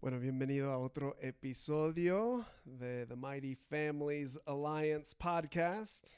[0.00, 6.08] Bueno, bienvenido a otro episodio de The Mighty Families Alliance podcast.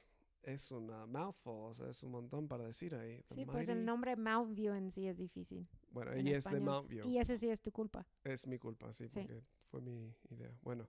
[0.43, 3.23] Es una mouthful, o sea, es un montón para decir ahí.
[3.29, 5.67] The Sí, pues el Mighty- nombre Mount View en sí es difícil.
[5.91, 6.61] Bueno, en y es de.
[6.61, 7.09] Mount View.
[7.09, 8.07] Y eso sí es tu culpa.
[8.25, 9.21] Es mi culpa, sí, Sí.
[9.21, 10.51] porque fue mi idea.
[10.63, 10.89] Bueno,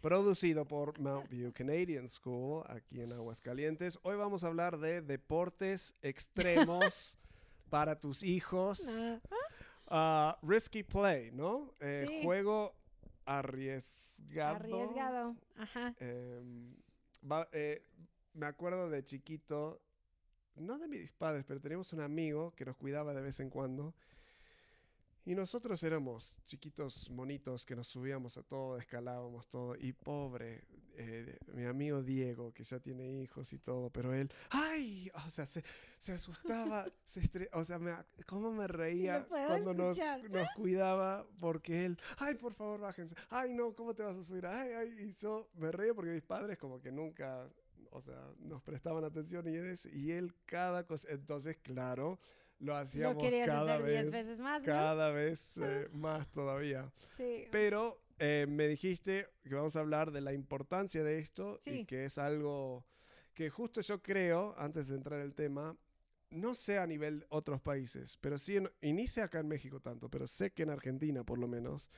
[0.00, 3.98] producido por Mount View Canadian School aquí en Aguascalientes.
[4.02, 7.18] Hoy vamos a hablar de deportes extremos
[7.70, 8.86] para tus hijos.
[9.88, 11.74] Ah, risky play, ¿no?
[11.80, 12.20] Eh, Sí.
[12.22, 12.74] Juego
[13.24, 14.56] arriesgado.
[14.56, 15.36] arriesgado.
[15.56, 15.94] Ajá.
[16.00, 16.74] Em,
[17.30, 17.82] va- eh,
[18.34, 19.80] me acuerdo de chiquito,
[20.56, 23.94] no de mis padres, pero teníamos un amigo que nos cuidaba de vez en cuando.
[25.24, 29.74] Y nosotros éramos chiquitos monitos que nos subíamos a todo, escalábamos todo.
[29.76, 30.64] Y pobre,
[30.98, 35.10] eh, mi amigo Diego, que ya tiene hijos y todo, pero él, ¡ay!
[35.26, 35.62] O sea, se,
[35.98, 37.94] se asustaba, se estre- o sea, me,
[38.26, 39.98] ¿cómo me reía cuando nos,
[40.30, 41.26] nos cuidaba?
[41.38, 43.14] Porque él, ¡ay, por favor, bájense!
[43.30, 43.74] ¡Ay, no!
[43.74, 44.46] ¿Cómo te vas a subir?
[44.46, 44.94] ¡Ay, ay!
[45.00, 47.48] Y yo me reía porque mis padres como que nunca,
[47.90, 51.08] o sea, nos prestaban atención y él, y él cada cosa.
[51.10, 52.18] Entonces, claro,
[52.58, 54.66] lo Lo hacíamos querías cada hacer vez diez veces más, ¿no?
[54.66, 56.90] cada vez eh, más todavía.
[57.18, 57.48] Sí.
[57.52, 62.04] Pero eh, me dijiste que vamos a hablar de la importancia de esto y que
[62.04, 62.86] es algo
[63.34, 65.76] que justo yo creo, antes de entrar en el tema,
[66.30, 69.80] no sé a nivel otros países, pero sí, en, y ni sé acá en México
[69.80, 71.90] tanto, pero sé que en Argentina por lo menos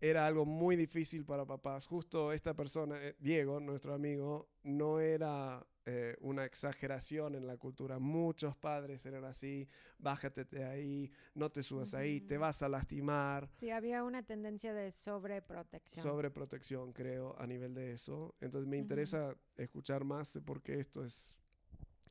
[0.00, 1.86] era algo muy difícil para papás.
[1.86, 7.98] Justo esta persona, eh, Diego, nuestro amigo, no era eh, una exageración en la cultura.
[7.98, 9.66] Muchos padres eran así,
[9.98, 13.48] bájate de ahí, no te subas ahí, te vas a lastimar.
[13.56, 16.02] Sí, había una tendencia de sobreprotección.
[16.02, 18.34] Sobreprotección, creo, a nivel de eso.
[18.42, 21.34] Entonces me interesa escuchar más de por qué esto es...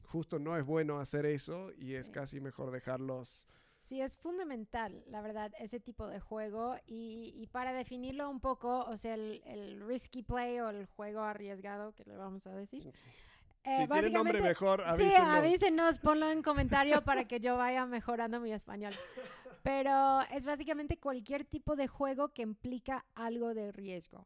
[0.06, 2.12] Justo no es bueno hacer eso y es Sí.
[2.14, 3.48] casi mejor dejarlos...
[3.82, 6.76] Sí, es fundamental, la verdad, ese tipo de juego.
[6.88, 11.22] Y, y para definirlo un poco, o sea, el, el risky play o el juego
[11.22, 12.84] arriesgado, que le vamos a decir.
[12.84, 12.90] si
[13.68, 15.28] eh, tiene nombre básicamente- mejor, Sí, avísenos.
[15.30, 18.94] avísenos, ponlo en comentario para que yo vaya mejorando mi español.
[19.64, 24.26] Pero es básicamente cualquier tipo de juego que implica algo de riesgo.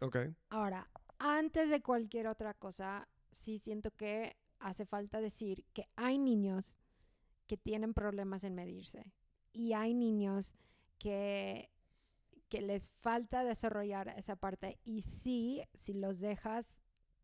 [0.00, 0.16] Ok,
[0.48, 0.88] Ahora,
[1.18, 6.78] antes de cualquier otra cosa, sí siento que hace falta decir que hay niños
[7.46, 9.12] que tienen problemas en medirse
[9.52, 10.54] y hay niños
[10.98, 11.70] que,
[12.48, 16.80] que les falta desarrollar esa parte y sí, si los dejas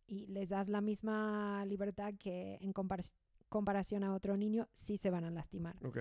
[0.08, 3.12] y les das la misma libertad que en compar-
[3.48, 5.76] comparación a otro niño, sí se van a lastimar.
[5.84, 5.98] ok.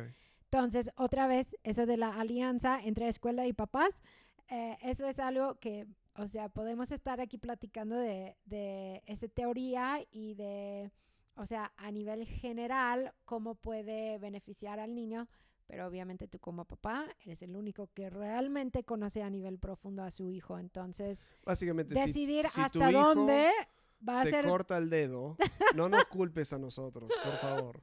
[0.50, 4.02] Entonces, otra vez, eso de la alianza entre escuela y papás,
[4.50, 5.86] eh, eso es algo que,
[6.16, 10.90] o sea, podemos estar aquí platicando de, de esa teoría y de,
[11.36, 15.28] o sea, a nivel general, cómo puede beneficiar al niño,
[15.68, 20.12] pero obviamente tú como papá eres el único que realmente conoce a nivel profundo a
[20.12, 20.58] su hijo.
[20.58, 23.52] Entonces, Básicamente, si- decidir si tu hasta hijo dónde
[24.08, 24.46] va a se ser...
[24.46, 25.38] corta el dedo,
[25.76, 27.82] no nos culpes a nosotros, por favor.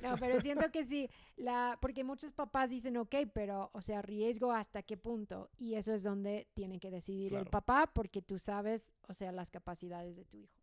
[0.00, 4.52] No, pero siento que sí, la, porque muchos papás dicen, ok, pero, o sea, riesgo
[4.52, 5.50] hasta qué punto.
[5.58, 9.50] Y eso es donde tiene que decidir el papá, porque tú sabes, o sea, las
[9.50, 10.54] capacidades de tu hijo.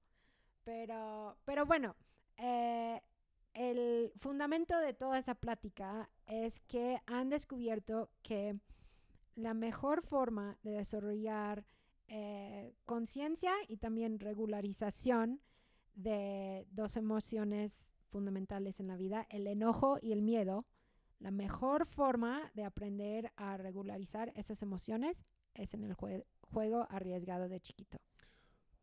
[0.64, 1.96] Pero, pero bueno,
[2.38, 3.02] eh,
[3.54, 8.58] el fundamento de toda esa plática es que han descubierto que
[9.36, 11.66] la mejor forma de desarrollar
[12.08, 15.42] eh, conciencia y también regularización
[15.96, 20.66] de dos emociones fundamentales en la vida, el enojo y el miedo,
[21.20, 27.48] la mejor forma de aprender a regularizar esas emociones es en el jue- juego arriesgado
[27.50, 27.98] de chiquito.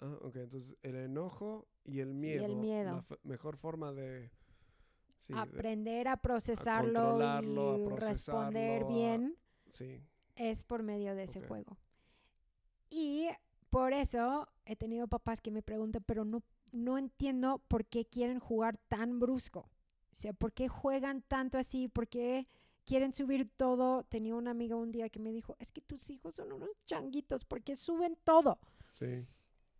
[0.01, 2.45] Ah, ok, entonces el enojo y el miedo.
[2.47, 3.05] el miedo.
[3.09, 4.31] La mejor forma de...
[5.19, 9.37] sí, de- aprender a procesarlo a y responder bien
[9.71, 10.01] sí,
[10.37, 11.77] es por medio de ese juego.
[12.91, 13.29] Y
[13.71, 16.43] por eso he tenido papás que me preguntan, pero no,
[16.73, 19.71] no entiendo por qué quieren jugar tan brusco.
[20.11, 21.89] O sea, ¿por qué juegan tanto así?
[21.89, 22.49] ¿Por qué
[22.85, 24.03] quieren subir todo?
[24.05, 27.45] Tenía una amiga un día que me dijo, es que tus hijos son unos changuitos,
[27.45, 28.59] porque suben todo.
[28.93, 29.25] sí.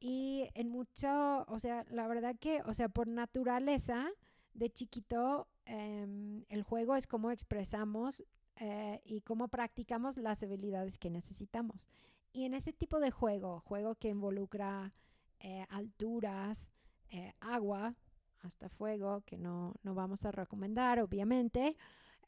[0.03, 4.09] Y en mucho, o sea, la verdad que, o sea, por naturaleza,
[4.55, 8.25] de chiquito, em, el juego es cómo expresamos
[8.57, 11.87] eh, y cómo practicamos las habilidades que necesitamos.
[12.33, 14.93] Y en ese tipo de juego, juego que involucra
[15.41, 16.73] eh, alturas,
[17.11, 17.95] eh, agua,
[18.41, 21.77] hasta fuego, que no, no vamos a recomendar, obviamente,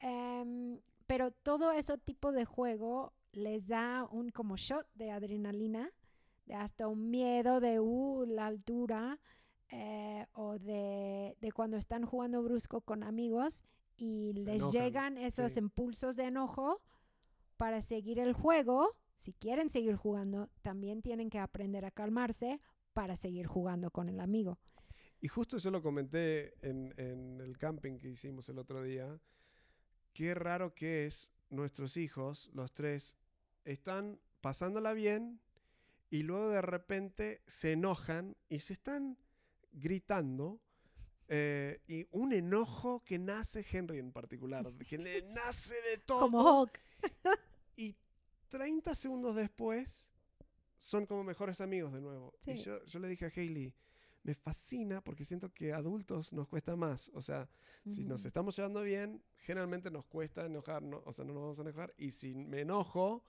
[0.00, 5.90] em, pero todo ese tipo de juego les da un como shot de adrenalina
[6.46, 9.18] de hasta un miedo de uh, la altura
[9.70, 13.62] eh, o de, de cuando están jugando brusco con amigos
[13.96, 15.60] y Se les enojan, llegan esos sí.
[15.60, 16.80] impulsos de enojo
[17.56, 22.60] para seguir el juego, si quieren seguir jugando, también tienen que aprender a calmarse
[22.92, 24.58] para seguir jugando con el amigo.
[25.20, 29.20] Y justo yo lo comenté en, en el camping que hicimos el otro día.
[30.12, 33.14] Qué raro que es nuestros hijos, los tres,
[33.64, 35.40] están pasándola bien
[36.10, 39.16] y luego de repente se enojan y se están
[39.70, 40.60] gritando.
[41.28, 46.20] eh, y un enojo que nace Henry en particular, que le nace de todo.
[46.20, 46.80] Como Hulk.
[48.52, 50.10] Y 30 segundos después
[50.78, 52.34] son como mejores amigos de nuevo.
[52.46, 53.74] Y yo, yo le dije a Hailey,
[54.24, 57.10] me fascina porque siento que adultos nos cuesta más.
[57.14, 57.48] O sea,
[57.88, 61.62] si nos estamos llevando bien, generalmente nos cuesta enojarnos, o sea, no nos vamos a
[61.62, 61.94] enojar.
[61.96, 63.24] Y si me enojo,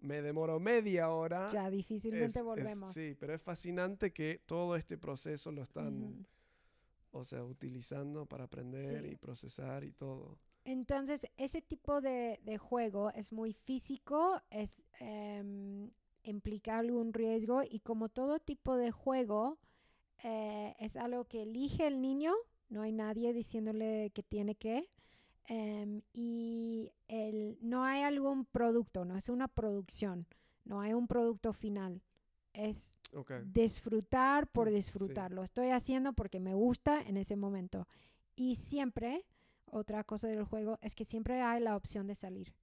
[0.00, 1.48] me demoro media hora.
[1.52, 2.92] Ya difícilmente es- volvemos.
[2.92, 6.26] sí, pero es fascinante que todo este proceso lo están,
[7.12, 9.10] o sea, utilizando para aprender Sí.
[9.12, 10.38] y procesar y todo.
[10.64, 15.90] Entonces, ese tipo de, de juego es muy físico, es, em,
[16.22, 19.58] implica algún riesgo y como todo tipo de juego,
[20.22, 22.32] eh, es algo que elige el niño,
[22.68, 24.88] no hay nadie diciéndole que tiene que,
[25.46, 30.26] em, y el, no hay algún producto, no es una producción,
[30.64, 32.02] no hay un producto final,
[32.52, 32.94] es
[33.52, 34.74] disfrutar por Mm, sí.
[34.76, 35.32] disfrutar.
[35.32, 37.88] Lo estoy haciendo porque me gusta en ese momento.
[38.36, 39.24] Y siempre,
[39.72, 42.54] otra cosa del juego es que siempre hay la opción de salir.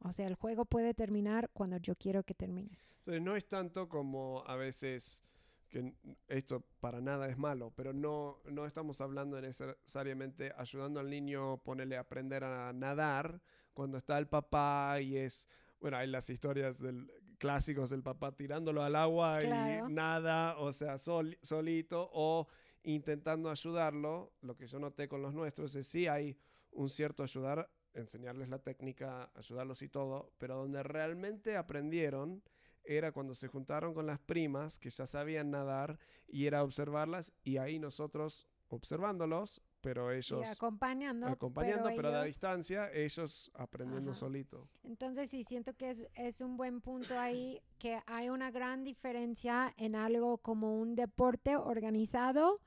[0.00, 2.78] O sea, el juego puede terminar cuando yo quiero que termine.
[3.00, 5.22] Entonces no es tanto como a veces
[5.68, 5.92] que
[6.28, 11.96] esto para nada es malo, pero no, no estamos hablando necesariamente ayudando al niño, ponerle
[11.96, 13.40] a aprender a nadar
[13.72, 15.48] cuando está el papá y es,
[15.80, 19.88] bueno, hay las historias del, clásicos del papá tirándolo al agua Claro.
[19.88, 22.46] y nada, o sea, sol- solito o
[22.84, 24.32] intentando ayudarlo.
[24.40, 26.38] Lo que yo noté con los nuestros es sí hay
[26.70, 32.42] un cierto ayudar, enseñarles la técnica, ayudarlos y todo, pero donde realmente aprendieron
[32.84, 35.98] era cuando se juntaron con las primas que ya sabían nadar
[36.28, 41.26] y era observarlas y ahí nosotros observándolos, pero ellos y acompañando.
[41.28, 44.20] acompañando, pero, a la ellos- distancia, ellos aprendiendo Ajá.
[44.20, 44.68] solito.
[44.82, 49.72] Entonces sí, siento que es, es un buen punto ahí, que hay una gran diferencia
[49.76, 52.60] en algo como un deporte organizado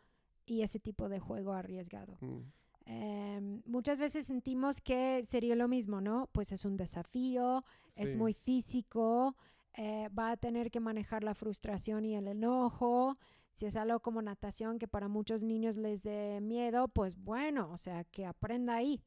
[0.48, 2.18] y ese tipo de juego arriesgado.
[2.22, 2.40] Mm.
[2.86, 6.30] Em, muchas veces sentimos que sería lo mismo, ¿no?
[6.32, 7.64] Pues es un desafío,
[7.96, 8.16] es Sí.
[8.16, 9.36] muy físico,
[9.74, 13.18] eh, va a tener que manejar la frustración y el enojo.
[13.52, 17.78] Si es algo como natación que para muchos niños les dé miedo, pues bueno, o
[17.78, 19.02] sea, que aprenda ahí.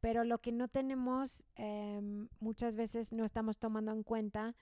[0.00, 4.54] Pero lo que no tenemos, em, muchas veces no estamos tomando en cuenta,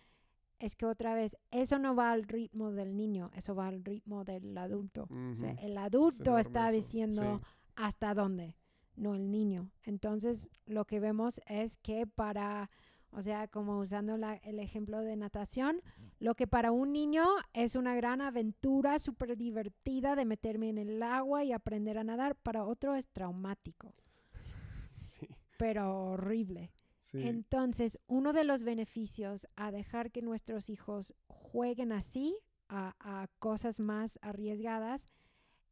[0.60, 4.24] es que otra vez, eso no va al ritmo del niño, eso va al ritmo
[4.24, 5.08] del adulto.
[5.32, 7.46] O sea, el adulto está diciendo sí.
[7.76, 8.56] hasta dónde,
[8.94, 9.70] no el niño.
[9.82, 12.70] Entonces, lo que vemos es que para,
[13.10, 15.80] o sea, como usando la- el ejemplo de natación,
[16.18, 17.24] lo que para un niño
[17.54, 22.36] es una gran aventura súper divertida de meterme en el agua y aprender a nadar,
[22.36, 23.94] para otro es traumático,
[25.00, 25.26] Sí,
[25.58, 26.70] pero horrible.
[27.10, 27.22] Sí.
[27.26, 32.36] Entonces, uno de los beneficios a dejar que nuestros hijos jueguen así,
[32.68, 35.06] a, a cosas más arriesgadas,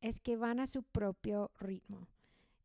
[0.01, 2.09] es que van a su propio ritmo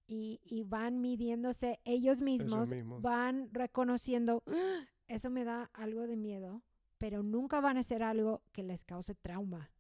[0.08, 3.02] y, y van midiéndose ellos mismos, mismos.
[3.02, 6.62] van reconociendo, "Ah, eso me da algo de miedo,
[6.98, 9.72] pero nunca van a hacer algo que les cause trauma.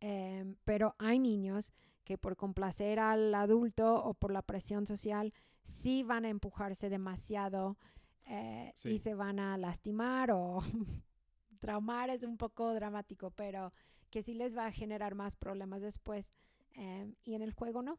[0.00, 1.72] Em, pero hay niños
[2.04, 5.32] que por complacer al adulto o por la presión social,
[5.70, 7.76] sí van a empujarse demasiado
[8.26, 8.90] eh, Sí.
[8.90, 10.60] y se van a lastimar o
[11.60, 13.72] traumar es un poco dramático, pero
[14.10, 16.32] que sí les va a generar más problemas después.
[16.74, 17.98] em, y en el juego no.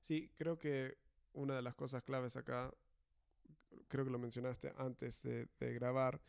[0.00, 0.96] Sí, creo que
[1.32, 2.72] una de las cosas claves acá,
[3.88, 6.20] creo que lo mencionaste antes de, de grabar,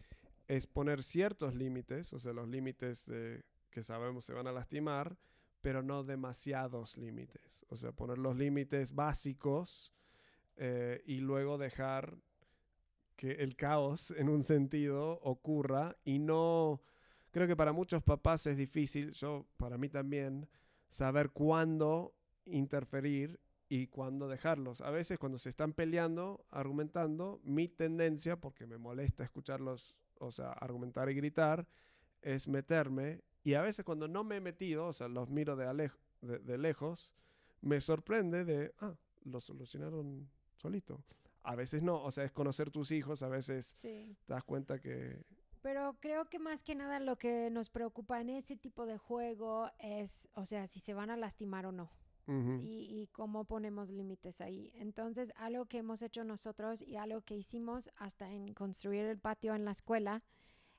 [0.48, 5.16] es poner ciertos límites, o sea, los límites de, que sabemos se van a lastimar,
[5.62, 7.64] pero no demasiados límites.
[7.70, 9.94] O sea, poner los límites básicos
[10.58, 12.18] eh, y luego dejar
[13.16, 16.82] que el caos en un sentido ocurra y no...
[17.32, 20.48] Creo que para muchos papás es difícil, yo para mí también,
[20.88, 22.14] saber cuándo
[22.46, 24.82] interferir y cuándo dejarlos.
[24.82, 30.52] A veces cuando se están peleando, argumentando, mi tendencia, porque me molesta escucharlos, o sea,
[30.52, 31.68] argumentar y gritar,
[32.22, 33.24] es meterme.
[33.44, 36.38] Y a veces cuando no me he metido, o sea, los miro de, alej- de,
[36.38, 37.12] de lejos,
[37.62, 38.94] me sorprende de, ah,
[39.24, 40.30] lo solucionaron
[40.64, 41.04] solito.
[41.44, 44.16] A veces no, o sea, es conocer tus hijos, a veces Sí.
[44.26, 45.24] te das cuenta que...
[45.62, 49.70] Pero creo que más que nada lo que nos preocupa en ese tipo de juego
[49.80, 51.90] es, o sea, si se van a lastimar o no.
[52.26, 54.72] Y, y cómo ponemos límites ahí.
[54.76, 59.54] Entonces, algo que hemos hecho nosotros y algo que hicimos hasta en construir el patio
[59.56, 60.24] en la escuela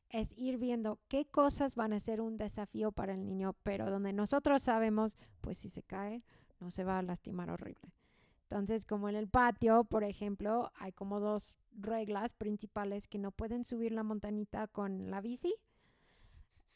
[0.09, 4.15] es ir viendo qué cosas van a ser un desafío para el niño, pero donde
[4.15, 6.23] nosotros sabemos, pues si se cae,
[6.61, 7.93] no se va a lastimar horrible.
[8.55, 13.65] Entonces, como en el patio, por ejemplo, hay como dos reglas principales que no pueden
[13.65, 15.53] subir la montañita con la bici.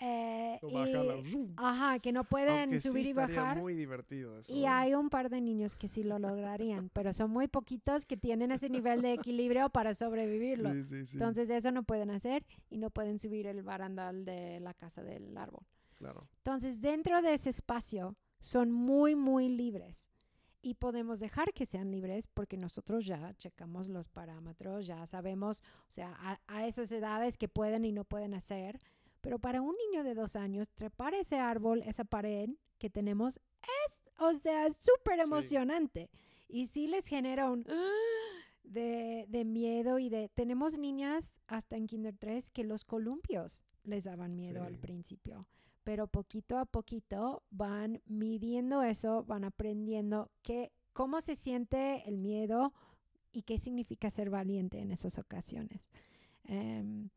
[0.01, 3.59] eh, y- ajá, que no pueden Aunque sí subir y bajar.
[3.59, 4.53] muy divertido eso.
[4.53, 4.69] Y ¿eh?
[4.69, 8.51] hay un par de niños que sí lo lograrían, pero son muy poquitos que tienen
[8.51, 10.73] ese nivel de equilibrio para sobrevivirlo.
[10.73, 11.13] Sí, sí, sí.
[11.15, 15.37] Entonces eso no pueden hacer y no pueden subir el barandal de la casa del
[15.39, 15.63] árbol.
[15.97, 16.27] claro.
[16.39, 20.11] Entonces dentro de ese espacio son muy, muy libres
[20.63, 25.91] y podemos dejar que sean libres porque nosotros ya checamos los parámetros, ya sabemos, o
[25.91, 28.81] sea, a, a esas edades que pueden y no pueden hacer.
[29.21, 34.01] Pero para un niño de dos años, trepar ese árbol, esa pared que tenemos, es,
[34.19, 35.21] o sea, súper Sí.
[35.23, 36.11] emocionante.
[36.49, 37.65] Y sí les genera un
[38.65, 40.29] de, de miedo y de...
[40.29, 44.81] Tenemos niñas hasta en Kinder 3 que los columpios les daban miedo al Sí.
[44.81, 45.47] principio.
[45.89, 52.75] Pero poquito a poquito van midiendo eso, van aprendiendo qué, cómo se siente el miedo
[53.33, 55.89] y qué significa ser valiente en esas ocasiones.
[56.45, 57.09] Em,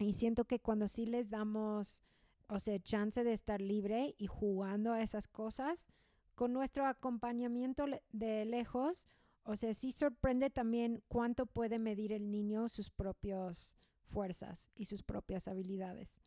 [0.00, 2.02] y siento que cuando sí les damos,
[2.48, 5.86] o sea, chance de estar libre y jugando a esas cosas,
[6.34, 9.06] con nuestro acompañamiento de lejos,
[9.44, 13.76] o sea, sí sorprende también cuánto puede medir el niño sus propias
[14.08, 16.18] fuerzas y sus propias habilidades.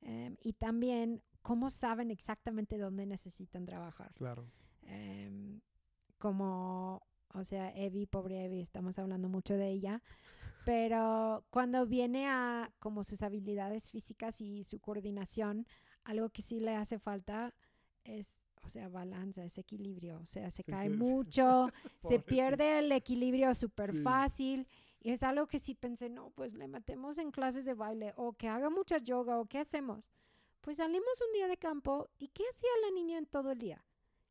[0.00, 4.12] Em, y también cómo saben exactamente dónde necesitan trabajar.
[4.14, 4.46] Claro.
[4.82, 5.60] Em,
[6.18, 7.02] como,
[7.34, 10.02] o sea, Evi, pobre Evi, estamos hablando mucho de ella,
[10.64, 15.66] pero cuando viene a como sus habilidades físicas y su coordinación,
[16.04, 17.54] algo que sí le hace falta
[18.04, 20.98] es, o sea, balanza, es equilibrio, o sea, se Sí, cae sí, sí.
[20.98, 21.68] mucho,
[22.02, 24.66] se pierde el equilibrio súper fácil.
[25.00, 28.32] Y es algo que sí pensé, no, pues le metemos en clases de baile o
[28.32, 30.10] que haga mucha yoga o qué hacemos.
[30.60, 33.84] Pues salimos un día de campo y ¿qué hacía la niña en todo el día?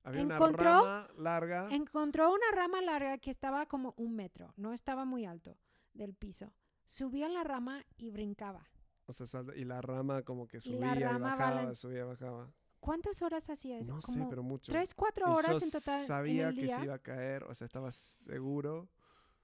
[0.04, 1.68] Había una encontró- rama larga.
[1.72, 5.58] Encontró una rama larga que estaba como un metro, no estaba muy alto
[5.94, 6.54] del piso.
[6.86, 8.70] Subía la rama y brincaba.
[9.06, 12.06] O sea, salta- y la rama como que Y subía y, rama bajaba, balan- subía,
[12.06, 12.50] bajaba.
[12.80, 13.92] ¿Cuántas horas hacía eso?
[13.94, 14.72] No sé, como pero mucho.
[14.72, 16.76] tres, cuatro Y horas en total sabía en el que día.
[16.78, 18.88] se iba a caer, o sea, estaba seguro.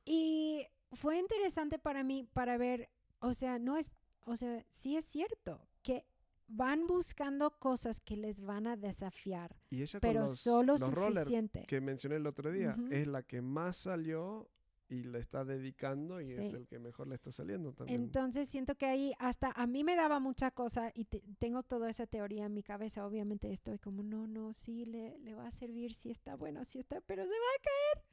[0.05, 3.91] Y fue interesante para mí para ver, o sea, no es,
[4.25, 6.05] o sea, sí es cierto que
[6.47, 10.81] van buscando cosas que les van a desafiar, Y ella con pero los, solo los
[10.81, 11.65] suficiente.
[11.67, 12.93] que mencioné el otro día, Ujú.
[12.93, 14.49] es la que más salió
[14.89, 16.55] y le está dedicando y es Sí.
[16.57, 18.01] el que mejor le está saliendo también.
[18.01, 21.89] Entonces siento que ahí hasta a mí me daba mucha cosa y te- tengo toda
[21.89, 23.07] esa teoría en mi cabeza.
[23.07, 26.79] Obviamente estoy como, no, no, sí, le, le va a servir, sí está bueno, sí
[26.79, 28.05] está, pero se va a caer.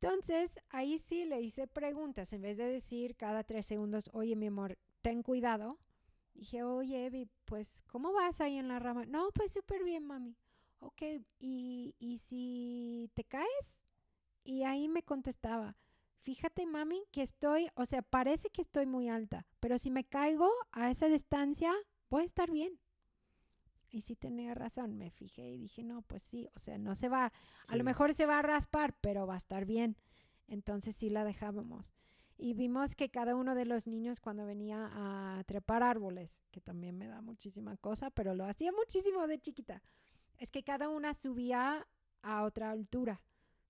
[0.00, 2.32] Entonces ahí sí le hice preguntas.
[2.32, 5.78] En vez de decir cada tres segundos, oye, mi amor, ten cuidado.
[6.38, 9.04] Dije, oye, Evi, pues, ¿cómo vas ahí en la rama?
[9.06, 10.36] No, pues súper bien, mami.
[10.78, 11.02] Ok,
[11.40, 13.80] ¿y, ¿y si te caes?
[14.44, 15.76] Y ahí me contestaba,
[16.20, 20.48] fíjate, mami, que estoy, o sea, parece que estoy muy alta, pero si me caigo
[20.70, 21.74] a esa distancia,
[22.08, 22.78] voy a estar bien.
[23.90, 27.08] Y sí tenía razón, me fijé y dije, no, pues sí, o sea, no se
[27.08, 27.32] va,
[27.66, 29.96] a lo mejor se va a raspar, pero va a estar bien.
[30.46, 31.92] Entonces sí la dejábamos.
[32.40, 36.96] Y vimos que cada uno de los niños cuando venía a trepar árboles, que también
[36.96, 39.82] me da muchísima cosa, pero lo hacía muchísimo de chiquita,
[40.38, 41.86] es que cada una subía
[42.22, 43.20] a otra altura.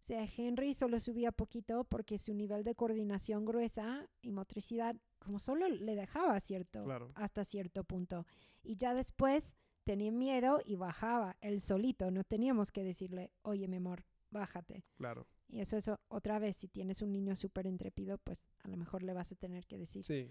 [0.00, 5.38] O sea, Henry solo subía poquito porque su nivel de coordinación gruesa y motricidad como
[5.38, 7.10] solo le dejaba cierto Claro.
[7.14, 8.26] hasta cierto punto.
[8.62, 12.10] Y ya después tenía miedo y bajaba él solito.
[12.10, 14.84] No teníamos que decirle, oye, mi amor, bájate.
[14.96, 15.26] Claro.
[15.48, 18.76] Y eso es o- otra vez, si tienes un niño súper intrépido, pues a lo
[18.76, 20.04] mejor le vas a tener que decir.
[20.04, 20.30] Sí.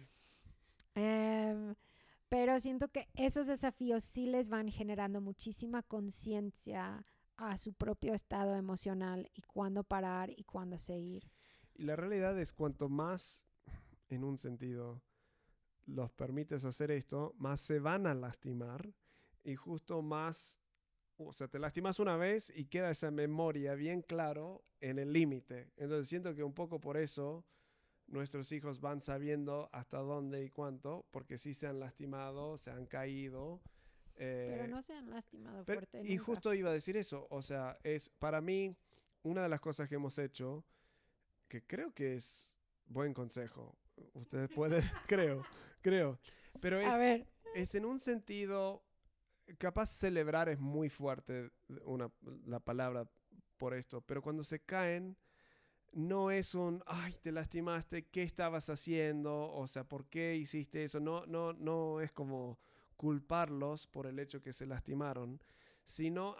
[0.95, 1.75] Em,
[2.29, 7.05] pero siento que esos desafíos sí les van generando muchísima conciencia
[7.37, 11.29] a su propio estado emocional y cuándo parar y cuándo seguir.
[11.75, 13.43] Y la realidad es cuanto más,
[14.09, 15.01] en un sentido,
[15.85, 18.91] los permites hacer esto, más se van a lastimar
[19.43, 20.57] y justo más,
[21.17, 25.71] o sea, te lastimas una vez y queda esa memoria bien claro en el límite.
[25.77, 27.45] Entonces siento que un poco por eso
[28.07, 32.85] nuestros hijos van sabiendo hasta dónde y cuánto, porque sí se han lastimado, se han
[32.85, 33.61] caído.
[34.15, 36.01] Pero eh, no se han lastimado pero- fuerte.
[36.07, 36.23] y nunca.
[36.23, 38.75] justo iba a decir eso, o sea, es para mí
[39.23, 40.63] una de las cosas que hemos hecho,
[41.47, 42.53] que creo que es
[42.87, 43.75] buen consejo.
[44.13, 45.43] Ustedes pueden, creo,
[45.81, 46.19] creo,
[46.61, 48.83] pero A es, es en un sentido,
[49.57, 51.51] capaz celebrar es muy fuerte
[51.85, 52.11] una,
[52.45, 53.09] la palabra
[53.57, 55.17] por esto, pero cuando se caen,
[55.93, 59.51] no es un, ay, te lastimaste, ¿qué estabas haciendo?
[59.51, 60.99] O sea, ¿por qué hiciste eso?
[60.99, 62.59] No, no, no es como
[62.95, 65.41] culparlos por el hecho que se lastimaron,
[65.85, 66.35] sino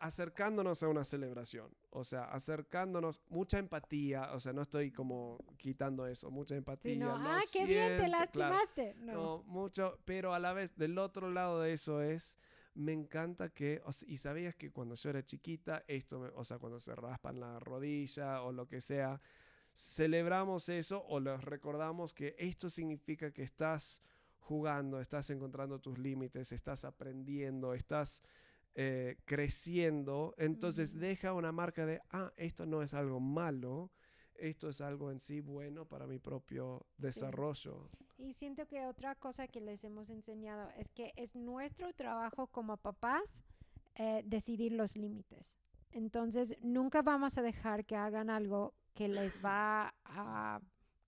[0.00, 6.06] acercándonos a una celebración, o sea, acercándonos, mucha empatía, o sea, no estoy como quitando
[6.06, 7.14] eso, mucha empatía.
[7.14, 8.94] ah, qué bien, te lastimaste.
[8.98, 9.42] no.
[9.44, 12.36] mucho, pero a la vez, del otro lado de eso es,
[12.74, 16.94] me encanta que, y sabías que cuando yo era chiquita, esto, o sea, cuando se
[16.94, 19.20] raspan la rodilla o lo que sea,
[19.72, 24.02] celebramos eso o les recordamos que esto significa que estás
[24.38, 28.22] jugando, estás encontrando tus límites, estás aprendiendo, estás
[28.74, 33.90] eh, creciendo, entonces deja una marca de, ah, esto no es algo malo,
[34.34, 37.90] esto es algo en sí bueno para mi propio desarrollo.
[38.16, 42.76] Y siento que otra cosa que les hemos enseñado es que es nuestro trabajo como
[42.76, 43.44] papás
[43.96, 45.56] eh, decidir los límites.
[45.92, 50.60] Entonces, nunca vamos a dejar que hagan algo que les va a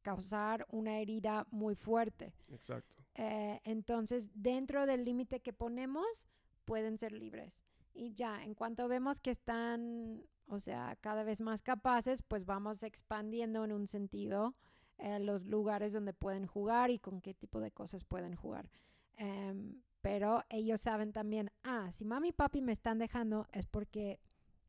[0.02, 2.35] causar una herida muy fuerte.
[2.50, 2.97] Exacto.
[3.14, 6.28] Eh, entonces, dentro del límite que ponemos,
[6.64, 7.61] pueden ser libres.
[7.95, 12.83] Y ya, en cuanto vemos que están, o sea, cada vez más capaces, pues vamos
[12.83, 14.54] expandiendo en un sentido
[14.99, 18.71] eh, los lugares donde pueden jugar y con qué tipo de cosas pueden jugar.
[19.16, 24.21] Em, pero ellos saben también, ah, si mami y papi me están dejando es porque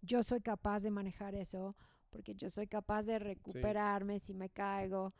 [0.01, 1.75] yo soy capaz de manejar eso,
[2.09, 5.13] porque yo soy capaz de recuperarme si me caigo.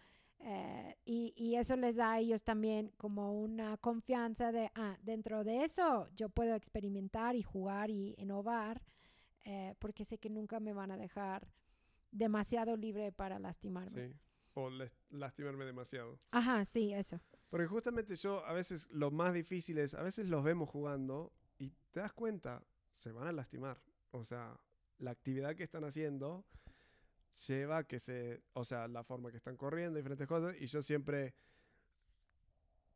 [0.45, 5.63] Eh, y, eso les da a ellos también como una confianza de, ah, dentro de
[5.63, 8.81] eso yo puedo experimentar y jugar y innovar,
[9.45, 11.47] eh, porque sé que nunca me van a dejar
[12.11, 14.09] demasiado libre para lastimarme.
[14.09, 14.15] Sí,
[14.53, 14.69] o
[15.11, 16.19] lastimarme demasiado.
[16.31, 17.21] Ajá, sí, eso.
[17.49, 21.69] Porque justamente yo a veces lo más difícil es, a veces los vemos jugando y
[21.91, 23.79] te das cuenta, se van a lastimar.
[24.11, 24.59] O sea,
[24.97, 26.45] la actividad que están haciendo
[27.47, 31.33] lleva que se, o sea, la forma que están corriendo, diferentes cosas, y yo siempre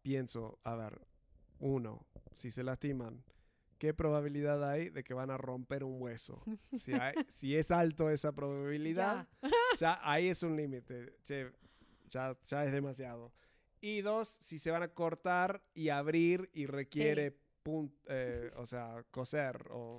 [0.01, 1.01] pienso, a ver,
[1.59, 3.23] uno, si se lastiman,
[3.77, 6.43] ¿qué probabilidad hay de que van a romper un hueso?
[6.77, 6.91] Si,
[7.27, 9.27] si es alto esa probabilidad,
[9.77, 11.15] ya, ahí es un límite,
[12.09, 13.33] ya, ya es demasiado.
[13.79, 17.37] Y dos, si se van a cortar y abrir y requiere
[18.07, 19.97] eh, o sea, coser o,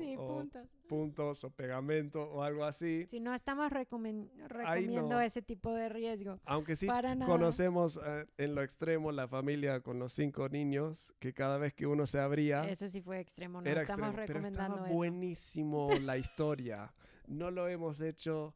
[0.89, 1.45] puntos.
[1.45, 3.07] o pegamento o algo así.
[3.09, 6.41] Si no estamos recomiendo ese tipo de riesgo.
[6.45, 6.87] Aunque sí
[7.27, 11.87] conocemos eh, en lo extremo la familia con los cinco niños, que cada vez que
[11.87, 12.63] uno se abría...
[12.69, 16.93] Eso sí fue extremo, no estamos recomendando pero estaba buenísimo la historia.
[17.27, 18.55] No lo hemos hecho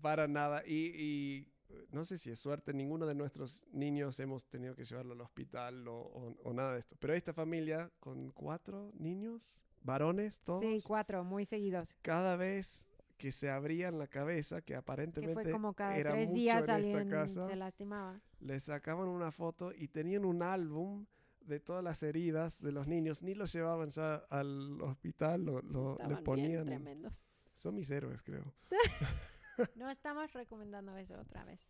[0.00, 1.51] para nada y
[1.90, 5.86] no sé si es suerte, ninguno de nuestros niños hemos tenido que llevarlo al hospital
[5.88, 6.96] o, nada de esto.
[6.98, 10.62] Pero esta familia con cuatro niños, varones, todos.
[10.62, 11.96] Sí, cuatro, muy seguidos.
[12.02, 16.68] Cada vez que se abrían la cabeza, que aparentemente que fue como cada tres días
[16.68, 18.20] alguien se lastimaba.
[18.40, 21.06] Le sacaban una foto y tenían un álbum
[21.40, 23.22] de todas las heridas de los niños.
[23.22, 26.64] Ni los llevaban ya al hospital, lo, lo le ponían.
[26.64, 27.22] tremendos.
[27.52, 28.54] Son mis héroes, creo.
[29.76, 31.60] No estamos recomendando eso otra vez.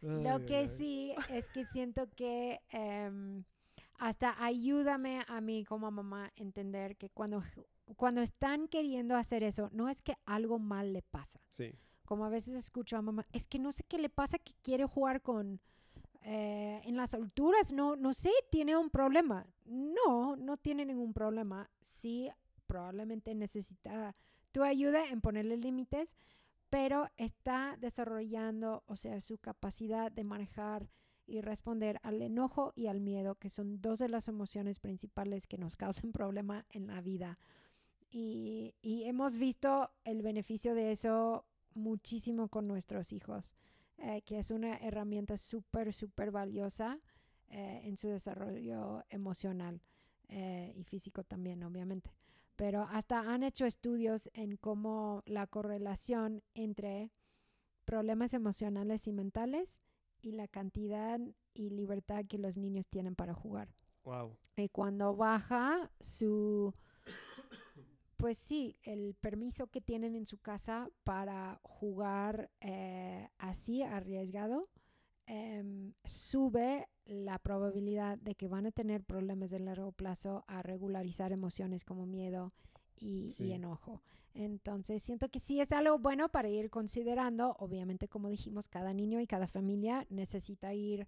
[0.00, 3.44] Lo que sí es que siento que em,
[3.98, 7.42] hasta ayúdame a mí como mamá a entender que cuando,
[7.96, 11.40] cuando están queriendo hacer eso, no es que algo mal le pasa.
[11.48, 11.74] Sí.
[12.04, 14.84] Como a veces escucho a mamá, es que no sé qué le pasa que quiere
[14.86, 15.60] jugar con...
[16.22, 19.46] Eh, en las alturas, no, no sé, tiene un problema.
[19.64, 21.70] No, no tiene ningún problema.
[21.80, 22.28] Sí,
[22.66, 24.14] probablemente necesita
[24.52, 26.16] tu ayuda en ponerle límites,
[26.70, 30.88] pero está desarrollando, o sea, su capacidad de manejar
[31.26, 35.58] y responder al enojo y al miedo, que son dos de las emociones principales que
[35.58, 37.38] nos causan problema en la vida.
[38.10, 43.54] Y, hemos visto el beneficio de eso muchísimo con nuestros hijos,
[43.98, 46.98] eh, que es una herramienta súper, súper valiosa
[47.48, 49.82] eh, en su desarrollo emocional
[50.28, 52.17] eh, y físico también, obviamente
[52.58, 57.12] pero hasta han hecho estudios en cómo la correlación entre
[57.84, 59.80] problemas emocionales y mentales
[60.22, 61.20] y la cantidad
[61.54, 63.72] y libertad que los niños tienen para jugar.
[64.02, 64.36] Wow.
[64.56, 66.74] Y cuando baja su,
[68.16, 74.68] pues sí, el permiso que tienen en su casa para jugar eh, así arriesgado,
[75.28, 81.32] em, sube la probabilidad de que van a tener problemas de largo plazo a regularizar
[81.32, 82.52] emociones como miedo
[82.96, 84.02] y, enojo.
[84.34, 87.56] Entonces, siento que sí es algo bueno para ir considerando.
[87.58, 91.06] Obviamente, como dijimos, cada niño y cada familia necesita ir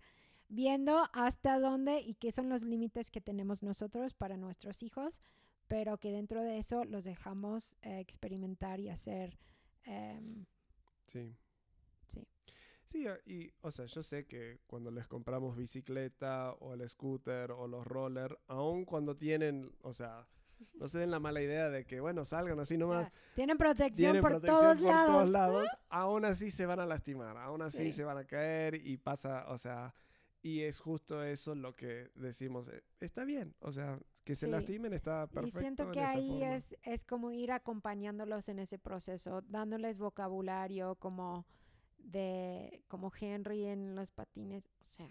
[0.48, 5.20] viendo hasta dónde y qué son los límites que tenemos nosotros para nuestros hijos.
[5.68, 9.38] pero que dentro de eso los dejamos eh, experimentar y hacer.
[9.85, 10.44] em,
[11.06, 11.20] Sí.
[11.22, 11.37] Sí.
[12.90, 17.68] Sí, y, o sea, yo sé que cuando les compramos bicicleta o el scooter o
[17.68, 20.26] los roller, aun cuando tienen, o sea,
[20.74, 24.20] no se den la mala idea de que, bueno, salgan así nomás, tienen protección tienen
[24.22, 25.07] por protección todos por lados.
[25.07, 27.92] todos lados, aún así se van a lastimar, aún así Sí.
[27.92, 29.94] se van a caer y pasa, o sea,
[30.42, 34.53] y es justo eso lo que decimos, eh, está bien, o sea, que se Sí.
[34.53, 35.59] lastimen está Y perfecto.
[35.61, 41.46] siento en que ahí es, es como ir acompañándolos en ese proceso, dándoles vocabulario como
[42.02, 45.10] de como Henry en los patines, o sea,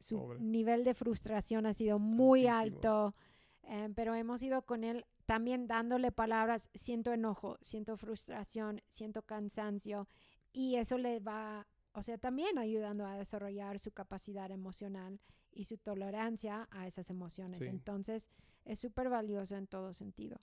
[0.00, 0.40] su Pobre.
[0.40, 2.76] nivel de frustración ha sido muy Altísimo.
[2.76, 3.14] alto,
[3.62, 10.08] eh, pero hemos ido con él también dándole palabras, siento enojo, siento frustración, siento cansancio
[10.52, 15.78] y eso le va, o sea, también ayudando a desarrollar su capacidad emocional y su
[15.78, 17.60] tolerancia a esas emociones.
[17.60, 17.66] Sí.
[17.66, 18.30] Entonces,
[18.64, 20.38] es súper valioso en todo sentido.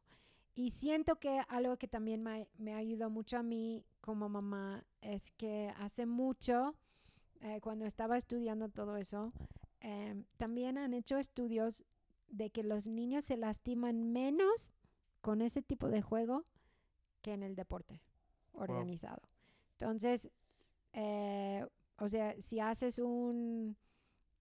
[0.55, 5.31] Y siento que algo que también me, me ayudó mucho a mí como mamá es
[5.31, 6.75] que hace mucho,
[7.41, 9.33] eh, cuando estaba estudiando todo eso,
[9.79, 11.83] em, también han hecho estudios
[12.27, 14.73] de que los niños se lastiman menos
[15.21, 16.45] con ese tipo de juego
[17.21, 18.01] que en el deporte
[18.51, 19.21] organizado.
[19.73, 20.29] Entonces,
[20.93, 21.65] eh,
[21.97, 23.75] o sea, si haces un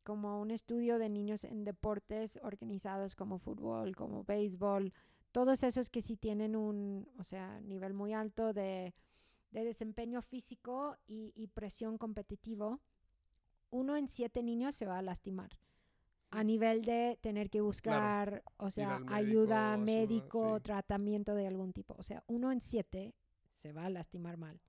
[0.03, 4.93] como un estudio de niños en deportes organizados como fútbol, como béisbol,
[5.33, 8.95] todos esos que sí tienen un, o sea, nivel muy alto de,
[9.51, 12.81] de desempeño físico y, y presión competitivo,
[13.71, 15.59] uno en siete niños se va a lastimar.
[16.31, 20.63] A nivel de tener que buscar, o sea, médico, ayuda ayuda, médico, sí.
[20.63, 21.95] tratamiento de algún tipo.
[21.99, 23.15] O sea, uno en siete
[23.53, 24.61] se va a lastimar mal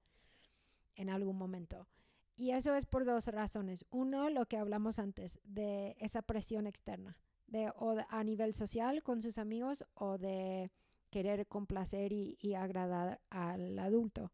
[0.96, 1.88] en algún momento.
[2.36, 3.86] Y eso es por dos razones.
[3.92, 7.18] Uno, lo que hablamos antes, de esa presión externa,
[7.54, 10.72] de, o de- a nivel social con sus amigos o de
[11.10, 14.32] querer complacer y, y agradar al adulto.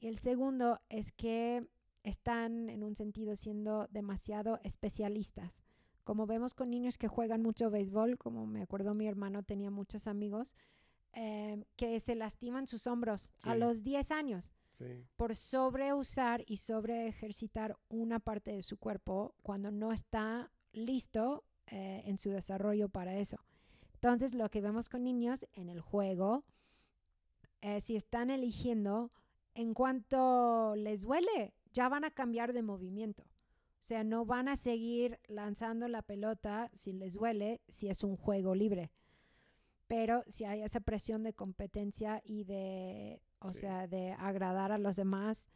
[0.00, 1.66] Y el segundo es que
[2.02, 5.62] están en un sentido siendo demasiado especialistas.
[6.04, 10.06] Como vemos con niños que juegan mucho béisbol, como me acuerdo mi hermano tenía muchos
[10.06, 10.54] amigos,
[11.12, 13.58] eh, que se lastiman sus hombros a Sí.
[13.60, 14.84] los 10 años Sí,
[15.16, 22.02] por sobreusar y sobre ejercitar una parte de su cuerpo cuando no está listo eh,
[22.06, 23.38] en su desarrollo para eso.
[23.94, 26.44] Entonces, lo que vemos con niños en el juego,
[27.62, 29.10] eh, si están eligiendo,
[29.54, 33.24] en cuanto les duele, ya van a cambiar de movimiento.
[33.24, 38.16] O sea, no van a seguir lanzando la pelota si les duele, si es un
[38.16, 38.90] juego libre.
[39.86, 43.60] Pero si hay esa presión de competencia y de, o Sí.
[43.60, 45.48] sea, de agradar a los demás,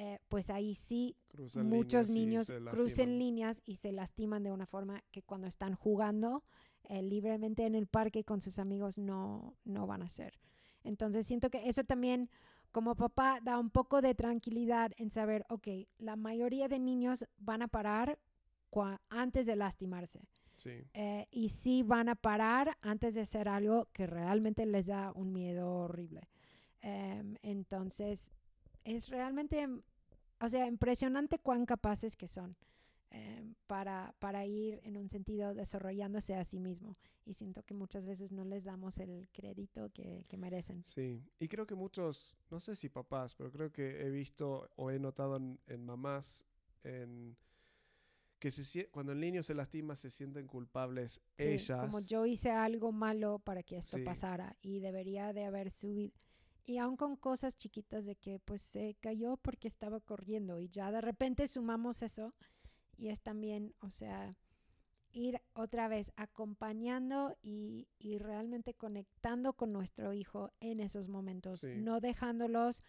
[0.00, 5.02] eh, pues ahí sí cruzan muchos niños crucen líneas y se lastiman de una forma
[5.10, 6.44] que cuando están jugando
[6.84, 10.38] eh, libremente en el parque con sus amigos no, no van a hacer.
[10.84, 12.30] Entonces siento que eso también
[12.70, 15.66] como papá da un poco de tranquilidad en saber, ok,
[15.98, 18.20] la mayoría de niños van a parar
[19.08, 20.20] antes de lastimarse.
[20.56, 25.10] Sí, Eh, y sí van a parar antes de hacer algo que realmente les da
[25.12, 26.28] un miedo horrible.
[26.82, 28.30] Em, entonces,
[28.96, 29.82] es realmente, mm,
[30.40, 32.56] o sea, impresionante cuán capaces que son
[33.10, 36.96] em, para, para ir en un sentido desarrollándose a sí mismo.
[37.24, 40.84] Y siento que muchas veces no les damos el crédito que, que merecen.
[40.84, 41.22] sí.
[41.38, 44.98] Y creo que muchos, no sé si papás, pero creo que he visto o he
[44.98, 46.44] notado en, en mamás
[46.84, 47.36] en
[48.38, 51.80] que se, cuando el niño se lastima se sienten culpables Sí, ellas.
[51.80, 54.04] Como yo hice algo malo para que esto Sí.
[54.04, 56.12] pasara y debería de haber subido.
[56.68, 60.92] Y aún con cosas chiquitas de que pues se cayó porque estaba corriendo y ya
[60.92, 62.34] de repente sumamos eso
[62.98, 64.36] y es también, o sea,
[65.10, 71.68] ir otra vez acompañando y, y realmente conectando con nuestro hijo en esos momentos, Sí.
[71.76, 72.82] no dejándolos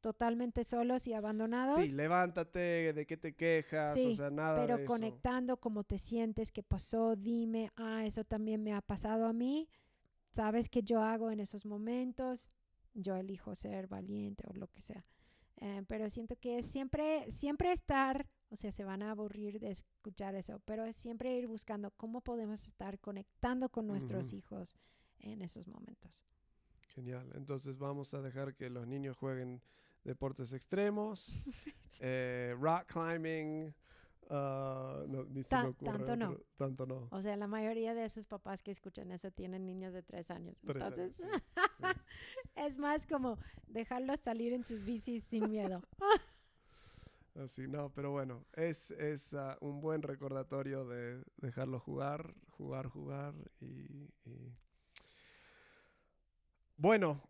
[0.00, 1.80] totalmente solos y abandonados.
[1.88, 4.92] Sí, levántate, de qué te quejas, o Sí, sea, nada pero de eso.
[4.92, 9.68] conectando cómo te sientes, qué pasó, dime, ah, eso también me ha pasado a mí,
[10.30, 12.48] sabes qué yo hago en esos momentos,
[12.94, 15.04] yo elijo ser valiente o lo que sea.
[15.60, 20.34] Eh, pero siento que siempre, siempre estar, o sea, se van a aburrir de escuchar
[20.34, 24.76] eso, pero es siempre ir buscando cómo podemos estar conectando con nuestros hijos
[25.20, 26.24] en esos momentos.
[26.88, 27.30] Genial.
[27.34, 29.62] Entonces vamos a dejar que los niños jueguen
[30.04, 31.38] deportes extremos,
[32.00, 33.74] eh, rock climbing,
[34.30, 36.38] ah, no, ni se me ocurre tanto no.
[36.56, 37.08] tanto no.
[37.10, 40.56] O sea, la mayoría de esos papás que escuchan eso tienen niños de tres años.
[40.66, 41.84] Tres años, Entonces, sí, sí.
[42.56, 45.82] Es más como dejarlos salir en sus bicis sin miedo.
[47.34, 53.34] Así, no, pero bueno, es, es ah, un buen recordatorio de dejarlo jugar, jugar, jugar
[53.60, 54.56] y, y-
[56.76, 57.22] Bueno,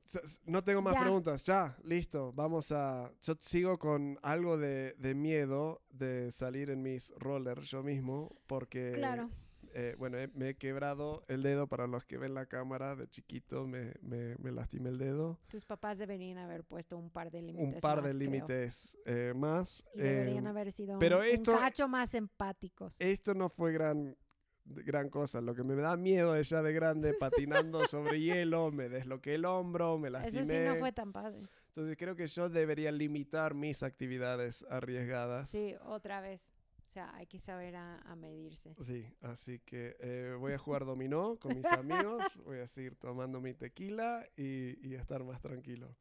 [0.46, 1.00] no tengo más Ya.
[1.02, 1.44] preguntas.
[1.44, 2.32] Ya, listo.
[2.32, 3.10] Vamos a.
[3.22, 8.92] Yo sigo con algo de, de miedo de salir en mis rollers yo mismo, porque.
[8.94, 9.28] Claro.
[9.76, 13.66] eh, bueno, me he quebrado el dedo para los que ven la cámara de chiquito,
[13.66, 15.38] me, me, me lastimé el dedo.
[15.48, 17.74] Tus papás deberían haber puesto un par de límites.
[17.74, 19.84] Un par más, de límites eh, más.
[19.94, 22.94] Y deberían eh, haber sido pero un, esto- un cacho más empáticos.
[23.00, 24.16] esto no fue gran,
[24.64, 25.40] gran cosa.
[25.40, 29.44] Lo que me da miedo es ya de grande, patinando sobre hielo, me desloqué el
[29.44, 30.42] hombro, me lastimé.
[30.42, 31.42] Eso sí no fue tan padre.
[31.68, 35.48] Entonces creo que yo debería limitar mis actividades arriesgadas.
[35.50, 36.52] Sí, otra vez.
[36.86, 38.74] O sea, hay que saber a, a medirse.
[38.78, 43.40] Sí, así que eh, voy a jugar dominó con mis amigos, voy a seguir tomando
[43.40, 45.96] mi tequila y, y estar más tranquilo.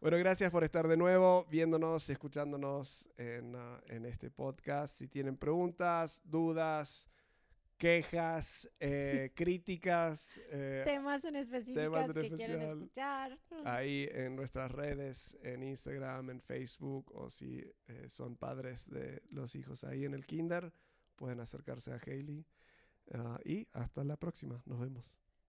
[0.00, 4.96] Bueno, gracias por estar de nuevo viéndonos y escuchándonos en, ah, en este podcast.
[4.96, 7.10] Si tienen preguntas, dudas,
[7.78, 13.38] quejas, eh, críticas, eh, Temas en específicas temas en que quieren escuchar.
[13.64, 19.54] ahí en nuestras redes, en Instagram, en Facebook, o si eh, son padres de los
[19.54, 20.72] hijos ahí en el kinder,
[21.16, 22.44] pueden acercarse a Hailey.
[23.14, 25.16] Ah, y hasta la próxima, nos vemos.